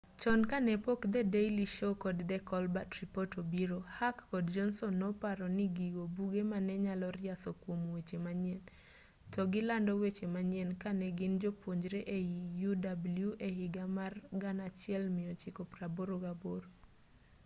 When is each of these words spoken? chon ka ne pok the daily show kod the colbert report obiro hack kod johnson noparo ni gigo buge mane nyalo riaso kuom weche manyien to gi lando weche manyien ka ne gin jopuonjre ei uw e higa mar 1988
chon 0.21 0.41
ka 0.49 0.57
ne 0.65 0.75
pok 0.85 0.99
the 1.13 1.21
daily 1.35 1.65
show 1.75 1.93
kod 2.03 2.17
the 2.31 2.37
colbert 2.49 2.91
report 3.01 3.31
obiro 3.41 3.79
hack 3.97 4.17
kod 4.31 4.45
johnson 4.55 4.93
noparo 5.01 5.45
ni 5.57 5.65
gigo 5.77 6.03
buge 6.15 6.41
mane 6.51 6.73
nyalo 6.85 7.07
riaso 7.17 7.51
kuom 7.61 7.81
weche 7.95 8.17
manyien 8.25 8.61
to 9.33 9.41
gi 9.51 9.61
lando 9.69 9.91
weche 10.03 10.25
manyien 10.35 10.69
ka 10.81 10.89
ne 10.99 11.07
gin 11.17 11.33
jopuonjre 11.41 11.99
ei 12.17 12.27
uw 12.65 12.75
e 13.47 13.49
higa 13.57 13.85
mar 13.97 14.13
1988 14.33 16.59